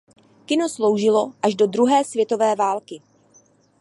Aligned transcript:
Kino 0.45 0.69
sloužilo 0.69 1.33
až 1.41 1.55
do 1.55 1.67
druhé 1.67 2.03
světové 2.03 2.55
války. 2.55 3.01